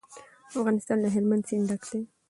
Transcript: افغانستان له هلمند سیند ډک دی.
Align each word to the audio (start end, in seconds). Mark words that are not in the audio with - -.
افغانستان 0.57 0.97
له 1.01 1.09
هلمند 1.15 1.43
سیند 1.49 1.65
ډک 1.69 1.81
دی. 1.91 2.01